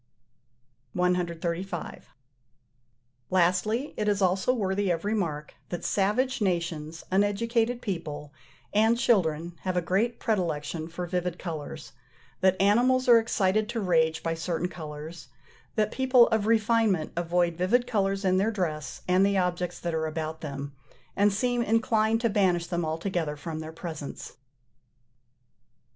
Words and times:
135. 0.93 2.09
Lastly, 3.29 3.93
it 3.95 4.07
is 4.07 4.19
also 4.19 4.51
worthy 4.51 4.89
of 4.89 5.05
remark, 5.05 5.53
that 5.69 5.85
savage 5.85 6.41
nations, 6.41 7.03
uneducated 7.11 7.83
people, 7.83 8.33
and 8.73 8.97
children 8.97 9.53
have 9.61 9.77
a 9.77 9.81
great 9.83 10.19
predilection 10.19 10.87
for 10.87 11.05
vivid 11.05 11.37
colours; 11.37 11.91
that 12.39 12.59
animals 12.59 13.07
are 13.07 13.19
excited 13.19 13.69
to 13.69 13.79
rage 13.79 14.23
by 14.23 14.33
certain 14.33 14.67
colours; 14.67 15.27
that 15.75 15.91
people 15.91 16.27
of 16.29 16.47
refinement 16.47 17.11
avoid 17.15 17.53
vivid 17.55 17.85
colours 17.85 18.25
in 18.25 18.37
their 18.37 18.49
dress 18.49 19.03
and 19.07 19.23
the 19.23 19.37
objects 19.37 19.79
that 19.79 19.93
are 19.93 20.07
about 20.07 20.41
them, 20.41 20.75
and 21.15 21.31
seem 21.31 21.61
inclined 21.61 22.19
to 22.19 22.27
banish 22.27 22.65
them 22.65 22.83
altogether 22.83 23.35
from 23.35 23.59
their 23.59 23.71
presence. 23.71 24.29
Note 24.31 24.35
I. 25.75 25.85